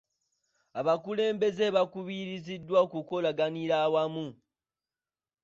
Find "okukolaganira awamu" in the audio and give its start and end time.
2.85-4.27